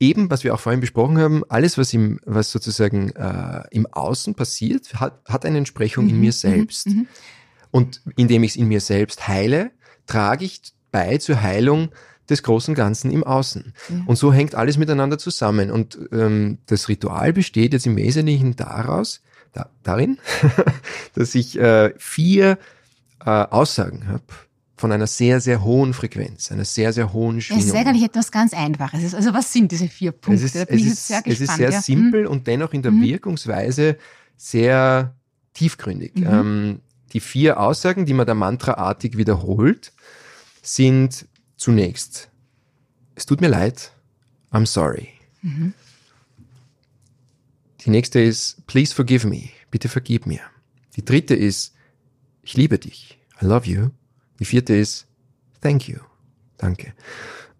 [0.00, 4.34] eben, was wir auch vorhin besprochen haben, alles, was im, was sozusagen äh, im Außen
[4.34, 6.86] passiert, hat, hat eine Entsprechung mhm, in mir mhm, selbst.
[6.86, 7.06] Mhm.
[7.70, 9.72] Und indem ich es in mir selbst heile,
[10.06, 11.90] trage ich bei zur Heilung
[12.28, 13.74] des großen Ganzen im Außen.
[13.88, 14.02] Ja.
[14.06, 15.70] Und so hängt alles miteinander zusammen.
[15.70, 19.20] Und ähm, das Ritual besteht jetzt im Wesentlichen daraus,
[19.54, 20.18] da, darin,
[21.14, 22.58] dass ich äh, vier
[23.24, 24.24] äh, Aussagen habe
[24.76, 27.62] von einer sehr, sehr hohen Frequenz, einer sehr, sehr hohen Schwingung.
[27.62, 29.14] Es ist eigentlich etwas ganz Einfaches.
[29.14, 30.44] Also was sind diese vier Punkte?
[30.44, 31.80] Es ist, es ist, sehr, es ist sehr ja.
[31.80, 32.30] simpel mhm.
[32.30, 33.02] und dennoch in der mhm.
[33.02, 33.96] Wirkungsweise
[34.36, 35.14] sehr
[35.54, 36.16] tiefgründig.
[36.16, 36.26] Mhm.
[36.26, 36.80] Ähm,
[37.12, 39.92] die vier Aussagen, die man da mantraartig wiederholt,
[40.62, 42.28] sind zunächst,
[43.14, 43.92] es tut mir leid,
[44.52, 45.08] I'm sorry.
[45.42, 45.72] Mhm.
[47.84, 50.40] Die nächste ist, please forgive me, bitte vergib mir.
[50.96, 51.74] Die dritte ist,
[52.42, 53.90] ich liebe dich, I love you.
[54.40, 55.06] Die vierte ist,
[55.60, 55.98] thank you,
[56.56, 56.94] danke.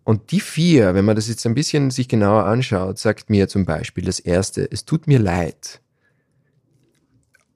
[0.05, 3.65] Und die vier, wenn man das jetzt ein bisschen sich genauer anschaut, sagt mir zum
[3.65, 5.81] Beispiel das erste, es tut mir leid,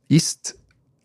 [0.08, 0.58] ist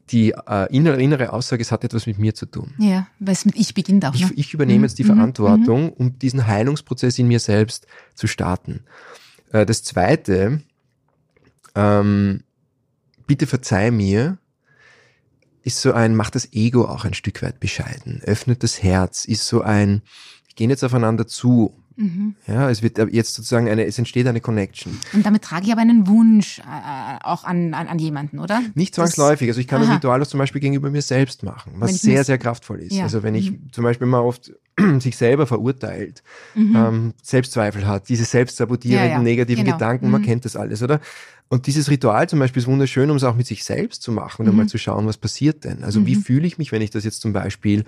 [0.10, 2.74] die äh, innere, innere Aussage, es hat etwas mit mir zu tun.
[2.78, 4.14] Ja, weil es mit ich beginnt auch.
[4.14, 4.30] Ne?
[4.34, 4.84] Ich, ich übernehme mhm.
[4.86, 5.16] jetzt die mhm.
[5.16, 5.94] Verantwortung, mhm.
[5.94, 8.84] um diesen Heilungsprozess in mir selbst zu starten.
[9.52, 10.62] Äh, das zweite,
[11.76, 12.44] ähm,
[13.28, 14.38] bitte verzeih mir,
[15.64, 19.48] ist so ein, macht das Ego auch ein Stück weit bescheiden, öffnet das Herz, ist
[19.48, 20.02] so ein,
[20.48, 21.74] wir gehen jetzt aufeinander zu.
[21.96, 22.36] Mhm.
[22.48, 25.00] Ja, es wird jetzt sozusagen eine, es entsteht eine Connection.
[25.14, 26.64] Und damit trage ich aber einen Wunsch äh,
[27.24, 28.62] auch an, an, an jemanden, oder?
[28.74, 29.48] Nicht zwangsläufig.
[29.48, 29.88] Also ich kann Aha.
[29.88, 32.94] das Ritual auch zum Beispiel gegenüber mir selbst machen, was sehr, sehr kraftvoll ist.
[32.94, 33.04] Ja.
[33.04, 33.72] Also wenn ich mhm.
[33.72, 34.52] zum Beispiel mal oft
[35.00, 36.24] sich selber verurteilt,
[36.56, 36.76] mhm.
[36.76, 39.22] ähm, Selbstzweifel hat, diese selbstsabotierenden ja, ja.
[39.22, 39.78] negativen genau.
[39.78, 40.26] Gedanken, man mhm.
[40.26, 41.00] kennt das alles, oder?
[41.50, 44.42] Und dieses Ritual zum Beispiel ist wunderschön, um es auch mit sich selbst zu machen
[44.42, 44.52] und mhm.
[44.52, 45.84] einmal zu schauen, was passiert denn.
[45.84, 46.08] Also mhm.
[46.08, 47.84] wie fühle ich mich, wenn ich das jetzt zum Beispiel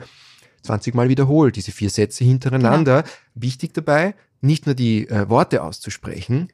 [0.62, 3.04] 20 Mal wiederhole, diese vier Sätze hintereinander.
[3.04, 3.16] Genau.
[3.36, 6.50] Wichtig dabei, nicht nur die äh, Worte auszusprechen,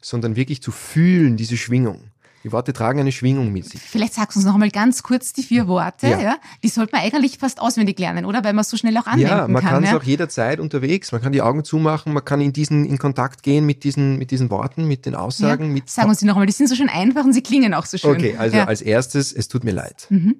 [0.00, 2.10] sondern wirklich zu fühlen, diese Schwingung.
[2.44, 3.80] Die Worte tragen eine Schwingung mit sich.
[3.80, 6.08] Vielleicht sagst du uns noch einmal ganz kurz die vier Worte.
[6.08, 6.20] Ja.
[6.20, 6.36] ja.
[6.62, 8.44] Die sollte man eigentlich fast auswendig lernen, oder?
[8.44, 9.38] Weil man so schnell auch anwenden kann.
[9.38, 9.96] Ja, man kann es ja?
[9.96, 11.10] auch jederzeit unterwegs.
[11.10, 14.30] Man kann die Augen zumachen, man kann in diesen in Kontakt gehen mit diesen mit
[14.30, 15.68] diesen Worten, mit den Aussagen.
[15.68, 15.72] Ja.
[15.72, 16.46] Mit Sagen uns die noch einmal.
[16.46, 18.10] Die sind so schön einfach und sie klingen auch so schön.
[18.10, 20.06] Okay, also als erstes, es tut mir leid.
[20.10, 20.36] Mhm.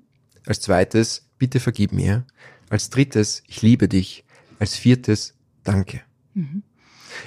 [0.46, 2.26] Als zweites, bitte vergib mir.
[2.68, 4.24] Als drittes, ich liebe dich.
[4.58, 6.02] Als viertes, danke.
[6.34, 6.62] Mhm.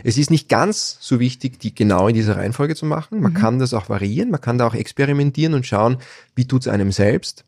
[0.03, 3.21] Es ist nicht ganz so wichtig, die genau in dieser Reihenfolge zu machen.
[3.21, 3.37] Man mhm.
[3.37, 5.97] kann das auch variieren, man kann da auch experimentieren und schauen,
[6.35, 7.43] wie tut's einem selbst.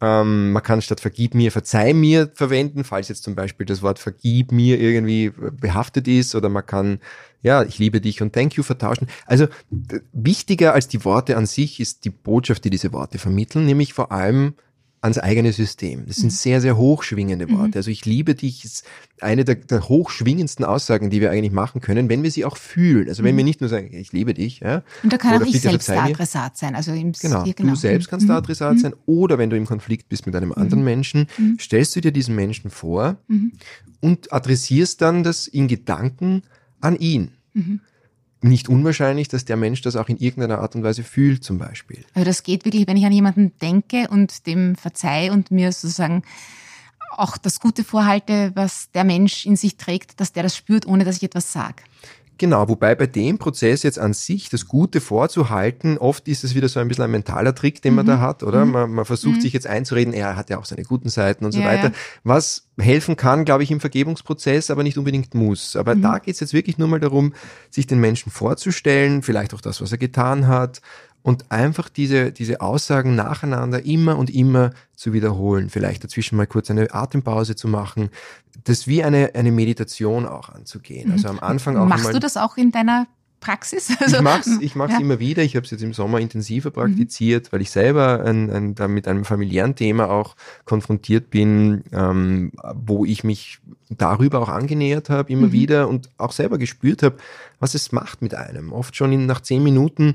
[0.00, 3.98] Ähm, man kann statt vergib mir, verzeih mir verwenden, falls jetzt zum Beispiel das Wort
[3.98, 6.98] vergib mir irgendwie behaftet ist oder man kann,
[7.42, 9.06] ja, ich liebe dich und thank you vertauschen.
[9.26, 9.46] Also
[10.12, 14.10] wichtiger als die Worte an sich ist die Botschaft, die diese Worte vermitteln, nämlich vor
[14.10, 14.54] allem
[15.04, 16.06] ans eigene System.
[16.06, 16.36] Das sind mhm.
[16.36, 17.68] sehr, sehr hochschwingende Worte.
[17.68, 17.76] Mhm.
[17.76, 18.84] Also ich liebe dich ist
[19.20, 23.08] eine der, der, hochschwingendsten Aussagen, die wir eigentlich machen können, wenn wir sie auch fühlen.
[23.08, 23.38] Also wenn mhm.
[23.38, 24.60] wir nicht nur sagen, ich liebe dich.
[24.60, 26.74] Ja, und da kann auch ich selbst der Adressat sein.
[26.74, 28.28] Also im, genau, genau, du selbst kannst mhm.
[28.28, 28.94] der Adressat sein.
[29.04, 30.86] Oder wenn du im Konflikt bist mit einem anderen mhm.
[30.86, 31.58] Menschen, mhm.
[31.60, 33.18] stellst du dir diesen Menschen vor
[34.00, 36.42] und adressierst dann das in Gedanken
[36.80, 37.30] an ihn
[38.44, 42.04] nicht unwahrscheinlich, dass der Mensch das auch in irgendeiner Art und Weise fühlt, zum Beispiel.
[42.14, 46.22] Also das geht wirklich, wenn ich an jemanden denke und dem verzeih und mir sozusagen
[47.10, 51.04] auch das Gute vorhalte, was der Mensch in sich trägt, dass der das spürt, ohne
[51.04, 51.82] dass ich etwas sage.
[52.36, 56.68] Genau, wobei bei dem Prozess jetzt an sich das Gute vorzuhalten, oft ist es wieder
[56.68, 58.10] so ein bisschen ein mentaler Trick, den man mhm.
[58.10, 58.64] da hat, oder?
[58.64, 58.72] Mhm.
[58.72, 59.40] Man, man versucht mhm.
[59.40, 61.88] sich jetzt einzureden, er hat ja auch seine guten Seiten und so ja, weiter.
[61.88, 61.94] Ja.
[62.24, 65.76] Was helfen kann, glaube ich, im Vergebungsprozess, aber nicht unbedingt muss.
[65.76, 66.02] Aber mhm.
[66.02, 67.32] da geht es jetzt wirklich nur mal darum,
[67.70, 70.80] sich den Menschen vorzustellen, vielleicht auch das, was er getan hat
[71.24, 75.70] und einfach diese, diese Aussagen nacheinander immer und immer zu wiederholen.
[75.70, 78.10] Vielleicht dazwischen mal kurz eine Atempause zu machen.
[78.64, 81.12] Das wie eine, eine Meditation auch anzugehen.
[81.12, 81.86] Also am Anfang auch.
[81.86, 83.06] Machst du das auch in deiner
[83.44, 83.90] Praxis?
[84.00, 85.00] Also, ich mache es ich mach's ja.
[85.00, 85.42] immer wieder.
[85.42, 86.74] Ich habe es jetzt im Sommer intensiver mhm.
[86.74, 87.48] praktiziert, mhm.
[87.52, 93.04] weil ich selber ein, ein, da mit einem familiären Thema auch konfrontiert bin, ähm, wo
[93.04, 93.58] ich mich
[93.90, 95.52] darüber auch angenähert habe, immer mhm.
[95.52, 97.16] wieder und auch selber gespürt habe,
[97.60, 98.72] was es macht mit einem.
[98.72, 100.14] Oft schon in, nach zehn Minuten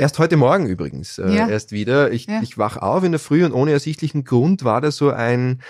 [0.00, 1.46] Erst heute Morgen übrigens, äh, ja.
[1.46, 2.10] erst wieder.
[2.10, 2.40] Ich, ja.
[2.40, 5.60] ich wach auf in der Früh und ohne ersichtlichen Grund war da so ein,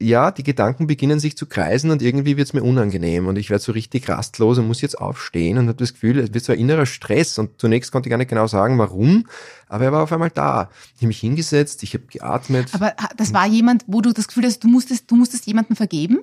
[0.00, 3.62] ja, die Gedanken beginnen sich zu kreisen und irgendwie wird's mir unangenehm und ich werde
[3.62, 6.58] so richtig rastlos und muss jetzt aufstehen und habe das Gefühl, es wird so ein
[6.58, 9.26] innerer Stress und zunächst konnte ich gar nicht genau sagen, warum,
[9.68, 10.70] aber er war auf einmal da.
[10.94, 12.72] Ich habe mich hingesetzt, ich habe geatmet.
[12.74, 16.20] Aber das war jemand, wo du das Gefühl hast, du musstest, du musstest jemandem vergeben,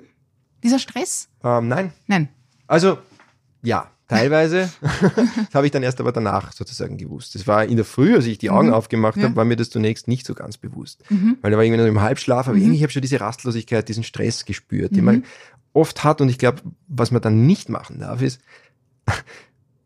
[0.62, 1.28] dieser Stress?
[1.44, 1.92] Ähm, nein.
[2.06, 2.28] Nein.
[2.66, 2.98] Also,
[3.62, 4.70] ja, Teilweise.
[4.80, 7.34] das habe ich dann erst aber danach sozusagen gewusst.
[7.34, 8.74] Das war in der Früh, als ich die Augen mhm.
[8.74, 9.24] aufgemacht ja.
[9.24, 11.02] habe, war mir das zunächst nicht so ganz bewusst.
[11.10, 11.38] Mhm.
[11.42, 12.62] Weil da war irgendwie noch im Halbschlaf, aber mhm.
[12.62, 15.24] irgendwie habe ich schon diese Rastlosigkeit, diesen Stress gespürt, den man mhm.
[15.72, 16.20] oft hat.
[16.20, 18.40] Und ich glaube, was man dann nicht machen darf, ist,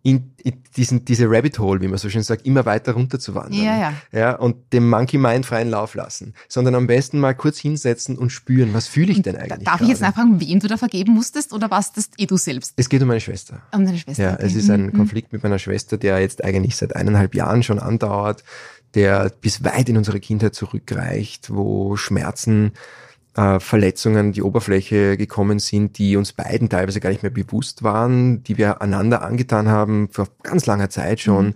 [0.03, 3.35] in, in diesen, diese Rabbit Hole, wie man so schön sagt, immer weiter runter zu
[3.35, 3.63] wandern.
[3.63, 3.95] Ja, ja.
[4.13, 8.31] ja, und dem Monkey Mind freien Lauf lassen, sondern am besten mal kurz hinsetzen und
[8.31, 9.65] spüren, was fühle ich denn eigentlich?
[9.65, 9.85] Darf gerade?
[9.85, 12.73] ich jetzt nachfragen, wem du da vergeben musstest oder warst das eh du selbst?
[12.77, 13.61] Es geht um meine Schwester.
[13.75, 14.23] Um deine Schwester.
[14.23, 14.47] Ja, okay.
[14.47, 14.93] es ist ein mhm.
[14.95, 18.43] Konflikt mit meiner Schwester, der jetzt eigentlich seit eineinhalb Jahren schon andauert,
[18.95, 22.73] der bis weit in unsere Kindheit zurückreicht, wo Schmerzen
[23.41, 28.43] äh, Verletzungen die Oberfläche gekommen sind, die uns beiden teilweise gar nicht mehr bewusst waren,
[28.45, 31.47] die wir einander angetan haben vor ganz langer Zeit schon.
[31.47, 31.55] Mhm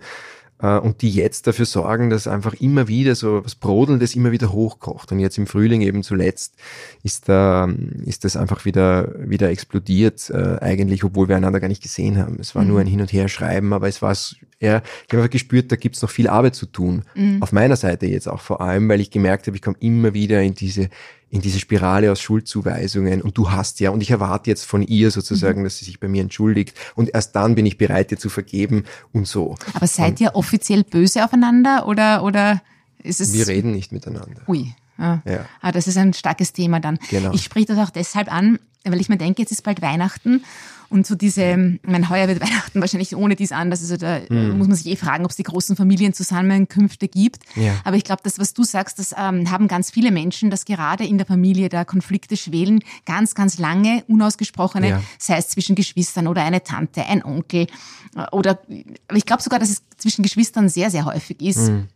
[0.57, 5.11] und die jetzt dafür sorgen, dass einfach immer wieder so was Brodelndes immer wieder hochkocht.
[5.11, 6.55] Und jetzt im Frühling eben zuletzt
[7.03, 7.69] ist da,
[8.05, 12.37] ist das einfach wieder, wieder explodiert, äh, eigentlich, obwohl wir einander gar nicht gesehen haben.
[12.39, 12.69] Es war mhm.
[12.69, 14.15] nur ein Hin- und Her-Schreiben, aber es war
[14.59, 17.03] eher, ich habe einfach gespürt, da gibt's noch viel Arbeit zu tun.
[17.15, 17.43] Mhm.
[17.43, 20.41] Auf meiner Seite jetzt auch vor allem, weil ich gemerkt habe, ich komme immer wieder
[20.41, 20.89] in diese
[21.35, 25.11] in diese Spirale aus Schuldzuweisungen und du hast ja und ich erwarte jetzt von ihr
[25.11, 25.63] sozusagen, mhm.
[25.65, 28.85] dass sie sich bei mir entschuldigt und erst dann bin ich bereit, dir zu vergeben
[29.11, 29.55] und so.
[29.73, 32.61] Aber seid ihr offiziell böse aufeinander oder, oder
[33.03, 33.33] ist es?
[33.33, 34.43] Wir reden nicht miteinander.
[34.47, 34.73] Ui.
[34.97, 35.45] Ah, ja.
[35.59, 36.99] ah, das ist ein starkes Thema dann.
[37.09, 37.33] Genau.
[37.33, 40.41] Ich spreche das auch deshalb an, weil ich mir denke, jetzt ist bald Weihnachten
[40.89, 43.81] und so diese, mein heuer wird Weihnachten wahrscheinlich ohne dies anders.
[43.81, 44.57] Also da mhm.
[44.57, 47.43] muss man sich eh fragen, ob es die großen Familienzusammenkünfte gibt.
[47.55, 47.75] Ja.
[47.83, 51.05] Aber ich glaube, das, was du sagst, das ähm, haben ganz viele Menschen, dass gerade
[51.05, 55.03] in der Familie da Konflikte schwelen, ganz, ganz lange, unausgesprochene, ja.
[55.17, 57.67] sei es zwischen Geschwistern oder eine Tante, ein Onkel
[58.15, 58.59] äh, oder,
[59.07, 61.69] aber ich glaube sogar, dass es zwischen Geschwistern sehr, sehr häufig ist.
[61.69, 61.87] Mhm.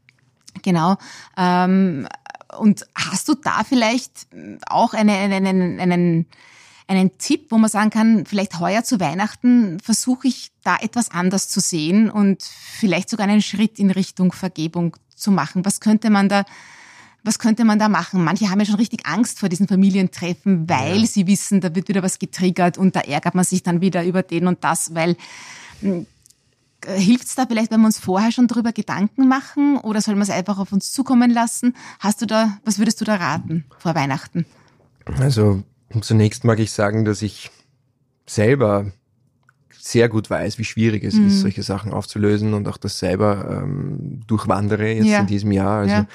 [0.64, 0.98] Genau.
[1.38, 2.08] Ähm,
[2.58, 4.28] und hast du da vielleicht
[4.68, 6.26] auch eine, einen, einen, einen
[6.90, 11.50] einen Tipp, wo man sagen kann, vielleicht heuer zu Weihnachten versuche ich da etwas anders
[11.50, 15.66] zu sehen und vielleicht sogar einen Schritt in Richtung Vergebung zu machen?
[15.66, 16.46] Was könnte man da
[17.22, 18.24] was könnte man da machen?
[18.24, 21.06] Manche haben ja schon richtig Angst vor diesen Familientreffen, weil ja.
[21.06, 24.24] sie wissen, da wird wieder was getriggert und da ärgert man sich dann wieder über
[24.24, 25.18] den und das, weil
[25.82, 26.06] hm,
[26.86, 30.22] Hilft es da vielleicht, wenn wir uns vorher schon darüber Gedanken machen oder soll man
[30.22, 31.76] es einfach auf uns zukommen lassen?
[32.00, 34.46] Hast du da, was würdest du da raten vor Weihnachten?
[35.18, 35.64] Also
[36.02, 37.50] Zunächst mag ich sagen, dass ich
[38.26, 38.92] selber
[39.90, 41.28] sehr gut weiß, wie schwierig es mhm.
[41.28, 45.22] ist, solche Sachen aufzulösen und auch das selber ähm, durchwandere jetzt ja.
[45.22, 45.80] in diesem Jahr.
[45.80, 46.08] Also ja.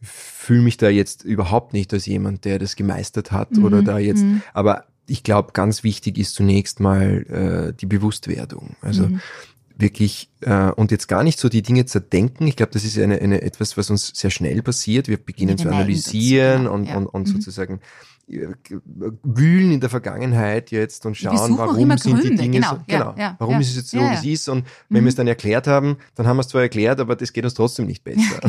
[0.00, 3.64] fühle mich da jetzt überhaupt nicht als jemand, der das gemeistert hat mhm.
[3.64, 4.42] oder da jetzt, mhm.
[4.54, 8.76] aber ich glaube, ganz wichtig ist zunächst mal äh, die Bewusstwerdung.
[8.80, 9.20] Also mhm.
[9.76, 12.46] wirklich äh, und jetzt gar nicht so die Dinge zerdenken.
[12.46, 15.08] Ich glaube, das ist eine, eine etwas, was uns sehr schnell passiert.
[15.08, 16.74] Wir beginnen zu analysieren dazu, genau.
[16.74, 16.96] und, ja.
[16.96, 17.32] und, und mhm.
[17.32, 17.80] sozusagen
[18.30, 22.30] wühlen in der Vergangenheit jetzt und schauen, warum sind Gründe.
[22.30, 24.48] die Dinge genau, so, genau, ja, warum ja, ist es jetzt so, wie es ist
[24.48, 25.06] und wenn mhm.
[25.06, 27.54] wir es dann erklärt haben, dann haben wir es zwar erklärt, aber das geht uns
[27.54, 28.40] trotzdem nicht besser.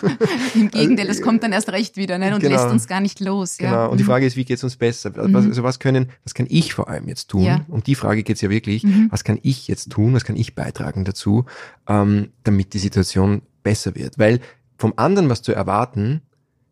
[0.54, 3.20] Im Gegenteil, das kommt dann erst recht wieder ne, und genau, lässt uns gar nicht
[3.20, 3.58] los.
[3.58, 4.08] Genau, und die mhm.
[4.08, 5.10] Frage ist, wie geht es uns besser?
[5.10, 5.36] Mhm.
[5.36, 7.64] Also was können, was kann ich vor allem jetzt tun?
[7.68, 9.08] Um die Frage geht es ja wirklich, mhm.
[9.10, 11.44] was kann ich jetzt tun, was kann ich beitragen dazu,
[11.88, 14.18] ähm, damit die Situation besser wird?
[14.18, 14.40] Weil
[14.76, 16.22] vom anderen was zu erwarten,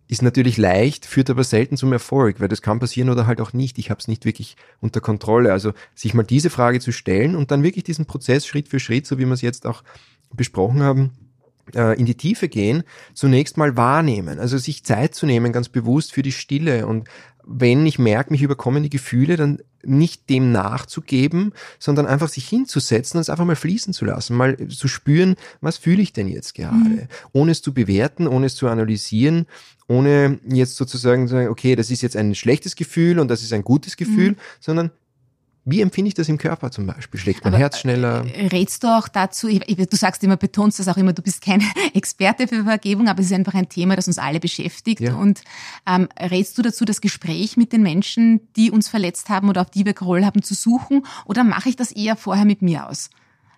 [0.08, 3.52] ist natürlich leicht, führt aber selten zum Erfolg, weil das kann passieren oder halt auch
[3.52, 3.78] nicht.
[3.78, 5.52] Ich habe es nicht wirklich unter Kontrolle.
[5.52, 9.06] Also sich mal diese Frage zu stellen und dann wirklich diesen Prozess Schritt für Schritt,
[9.06, 9.82] so wie wir es jetzt auch
[10.34, 11.10] besprochen haben,
[11.74, 14.38] äh, in die Tiefe gehen, zunächst mal wahrnehmen.
[14.38, 17.08] Also sich Zeit zu nehmen, ganz bewusst für die Stille und
[17.50, 23.16] wenn ich merke, mich überkommen die Gefühle, dann nicht dem nachzugeben, sondern einfach sich hinzusetzen
[23.16, 26.54] und es einfach mal fließen zu lassen, mal zu spüren, was fühle ich denn jetzt
[26.54, 27.08] gerade, mhm.
[27.32, 29.46] ohne es zu bewerten, ohne es zu analysieren,
[29.88, 33.52] ohne jetzt sozusagen zu sagen, okay, das ist jetzt ein schlechtes Gefühl und das ist
[33.52, 34.36] ein gutes Gefühl, mhm.
[34.60, 34.90] sondern
[35.70, 37.20] wie empfinde ich das im Körper zum Beispiel?
[37.20, 38.24] Schlägt mein Aber Herz schneller?
[38.26, 41.62] Äh, rätst du auch dazu, du sagst immer, betonst das auch immer, du bist kein
[41.94, 45.00] Experte für Vergebung, aber es ist einfach ein Thema, das uns alle beschäftigt.
[45.00, 45.14] Ja.
[45.14, 45.42] Und
[45.86, 49.70] ähm, rätst du dazu, das Gespräch mit den Menschen, die uns verletzt haben oder auf
[49.70, 51.04] die wir Groll haben, zu suchen?
[51.26, 53.10] Oder mache ich das eher vorher mit mir aus?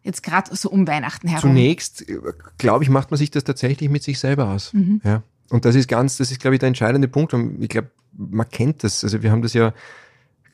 [0.02, 1.50] Jetzt gerade so um Weihnachten herum.
[1.50, 2.18] Zunächst, äh,
[2.58, 4.72] glaube ich, macht man sich das tatsächlich mit sich selber aus.
[4.72, 5.00] Mhm.
[5.04, 5.22] Ja.
[5.50, 7.34] Und das ist ganz, das ist, glaube ich, der entscheidende Punkt.
[7.34, 9.04] Und ich glaube, man kennt das.
[9.04, 9.74] Also wir haben das ja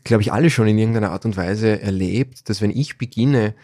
[0.07, 3.55] glaube ich, alle schon in irgendeiner Art und Weise erlebt, dass wenn ich beginne,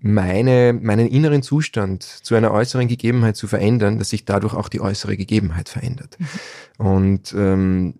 [0.00, 4.80] meine, meinen inneren Zustand zu einer äußeren Gegebenheit zu verändern, dass sich dadurch auch die
[4.80, 6.18] äußere Gegebenheit verändert.
[6.18, 6.86] Mhm.
[6.86, 7.94] Und ähm,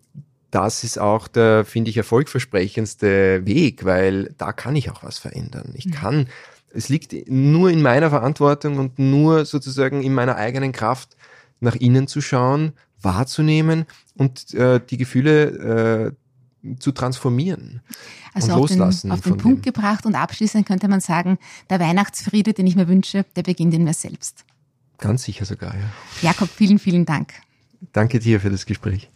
[0.50, 5.72] das ist auch der, finde ich, erfolgversprechendste Weg, weil da kann ich auch was verändern.
[5.74, 5.90] Ich mhm.
[5.92, 6.26] kann,
[6.72, 11.15] es liegt nur in meiner Verantwortung und nur sozusagen in meiner eigenen Kraft,
[11.60, 16.14] nach innen zu schauen, wahrzunehmen und äh, die Gefühle
[16.64, 17.80] äh, zu transformieren
[18.34, 19.12] also und loslassen.
[19.12, 19.72] Auf den, auf den Punkt dem.
[19.72, 21.38] gebracht und abschließend könnte man sagen,
[21.70, 24.44] der Weihnachtsfriede, den ich mir wünsche, der beginnt in mir selbst.
[24.98, 25.90] Ganz sicher sogar, ja.
[26.22, 27.34] Jakob, vielen, vielen Dank.
[27.92, 29.10] Danke dir für das Gespräch.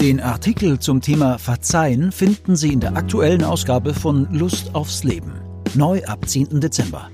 [0.00, 5.32] Den Artikel zum Thema Verzeihen finden Sie in der aktuellen Ausgabe von Lust aufs Leben.
[5.74, 6.60] Neu ab 10.
[6.60, 7.10] Dezember.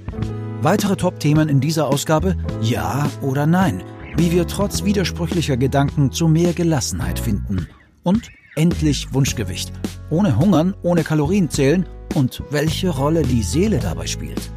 [0.63, 2.37] Weitere Top-Themen in dieser Ausgabe?
[2.61, 3.83] Ja oder nein?
[4.17, 7.67] Wie wir trotz widersprüchlicher Gedanken zu mehr Gelassenheit finden–
[8.03, 9.73] und endlich Wunschgewicht.
[10.11, 14.51] Ohne Hungern, ohne Kalorien zählen und welche Rolle die Seele dabei spielt.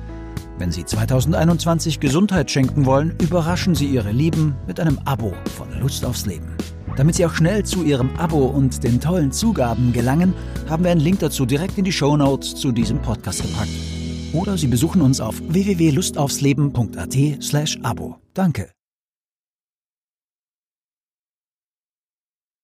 [0.57, 6.05] Wenn Sie 2021 Gesundheit schenken wollen, überraschen Sie Ihre Lieben mit einem Abo von Lust
[6.05, 6.55] aufs Leben.
[6.95, 10.33] Damit Sie auch schnell zu Ihrem Abo und den tollen Zugaben gelangen,
[10.69, 13.92] haben wir einen Link dazu direkt in die Show Notes zu diesem Podcast gepackt.
[14.33, 18.17] Oder Sie besuchen uns auf www.lustaufsleben.at slash Abo.
[18.33, 18.71] Danke.